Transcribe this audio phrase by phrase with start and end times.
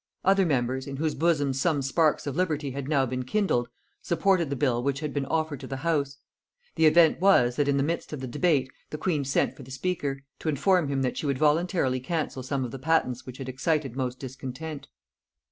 [0.25, 3.69] Other members, in whose bosoms some sparks of liberty had now been kindled,
[4.01, 6.17] supported the bill which had been offered to the house:
[6.73, 9.69] the event was, that in the midst of the debate the queen sent for the
[9.69, 13.47] speaker, to inform him that she would voluntarily cancel some of the patents which had
[13.47, 14.87] excited most discontent.